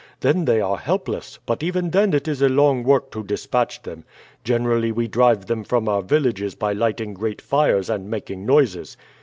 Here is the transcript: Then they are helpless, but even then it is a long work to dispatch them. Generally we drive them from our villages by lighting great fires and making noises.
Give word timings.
Then 0.21 0.45
they 0.45 0.59
are 0.61 0.77
helpless, 0.77 1.37
but 1.45 1.61
even 1.61 1.91
then 1.91 2.15
it 2.15 2.27
is 2.27 2.41
a 2.41 2.49
long 2.49 2.81
work 2.83 3.11
to 3.11 3.23
dispatch 3.23 3.83
them. 3.83 4.03
Generally 4.43 4.93
we 4.93 5.07
drive 5.07 5.45
them 5.45 5.63
from 5.63 5.87
our 5.87 6.01
villages 6.01 6.55
by 6.55 6.73
lighting 6.73 7.13
great 7.13 7.39
fires 7.39 7.87
and 7.87 8.09
making 8.09 8.43
noises. 8.43 8.97